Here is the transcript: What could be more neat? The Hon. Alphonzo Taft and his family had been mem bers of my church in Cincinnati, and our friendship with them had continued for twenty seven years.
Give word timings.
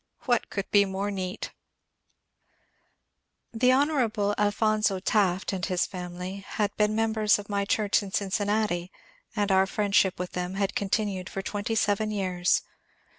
What 0.25 0.49
could 0.49 0.65
be 0.71 0.83
more 0.83 1.11
neat? 1.11 1.51
The 3.53 3.71
Hon. 3.71 3.91
Alphonzo 4.35 4.99
Taft 4.99 5.53
and 5.53 5.63
his 5.63 5.85
family 5.85 6.37
had 6.37 6.75
been 6.75 6.95
mem 6.95 7.13
bers 7.13 7.37
of 7.37 7.49
my 7.49 7.65
church 7.65 8.01
in 8.01 8.09
Cincinnati, 8.11 8.91
and 9.35 9.51
our 9.51 9.67
friendship 9.67 10.17
with 10.17 10.31
them 10.31 10.55
had 10.55 10.73
continued 10.73 11.29
for 11.29 11.43
twenty 11.43 11.75
seven 11.75 12.09
years. 12.09 12.63